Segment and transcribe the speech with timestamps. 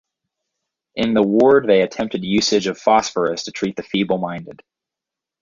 [0.95, 4.63] In the ward they attempted usage of Phosphorus to treat the feeble-minded.